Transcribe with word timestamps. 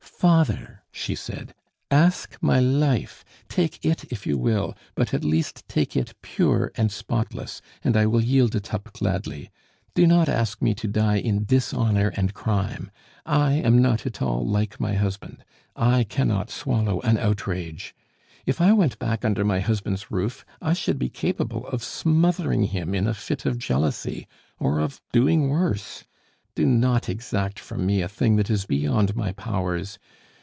"Father," 0.21 0.83
she 0.91 1.15
said, 1.15 1.51
"ask 1.89 2.37
my 2.41 2.59
life! 2.59 3.25
Take 3.49 3.83
it 3.83 4.03
if 4.11 4.27
you 4.27 4.37
will, 4.37 4.75
but 4.93 5.15
at 5.15 5.23
least 5.23 5.67
take 5.67 5.97
it 5.97 6.13
pure 6.21 6.71
and 6.77 6.91
spotless, 6.91 7.59
and 7.83 7.97
I 7.97 8.05
will 8.05 8.21
yield 8.21 8.53
it 8.53 8.71
up 8.71 8.93
gladly. 8.93 9.49
Do 9.95 10.05
not 10.05 10.29
ask 10.29 10.61
me 10.61 10.75
to 10.75 10.87
die 10.87 11.15
in 11.15 11.45
dishonor 11.45 12.09
and 12.15 12.35
crime. 12.35 12.91
I 13.25 13.53
am 13.53 13.81
not 13.81 14.05
at 14.05 14.21
all 14.21 14.45
like 14.47 14.79
my 14.79 14.93
husband; 14.93 15.43
I 15.75 16.03
cannot 16.03 16.51
swallow 16.51 17.01
an 17.01 17.17
outrage. 17.17 17.95
If 18.45 18.61
I 18.61 18.73
went 18.73 18.99
back 18.99 19.25
under 19.25 19.43
my 19.43 19.59
husband's 19.59 20.11
roof, 20.11 20.45
I 20.61 20.73
should 20.73 20.99
be 20.99 21.09
capable 21.09 21.65
of 21.65 21.83
smothering 21.83 22.65
him 22.65 22.93
in 22.93 23.07
a 23.07 23.15
fit 23.15 23.47
of 23.47 23.57
jealousy 23.57 24.27
or 24.59 24.79
of 24.81 25.01
doing 25.11 25.49
worse! 25.49 26.03
Do 26.53 26.65
no 26.65 26.99
exact 27.07 27.59
from 27.61 27.85
me 27.85 28.01
a 28.01 28.09
thing 28.09 28.35
that 28.35 28.49
is 28.49 28.65
beyond 28.65 29.15
my 29.15 29.31
powers. 29.31 29.97